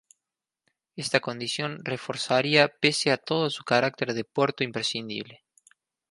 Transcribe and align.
Esta 1.03 1.19
condición 1.27 1.85
reforzaría 1.85 2.69
pese 2.81 3.11
a 3.11 3.17
todo 3.17 3.51
su 3.51 3.63
carácter 3.63 4.15
de 4.15 4.23
puerto 4.23 4.63
imprescindible. 4.63 5.43